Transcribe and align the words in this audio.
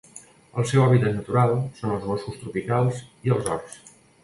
El 0.61 0.65
seu 0.71 0.85
hàbitat 0.85 1.13
natural 1.17 1.53
són 1.81 1.93
els 1.97 2.09
boscos 2.13 2.41
tropicals 2.41 3.05
i 3.29 3.37
els 3.39 3.53
horts. 3.57 3.81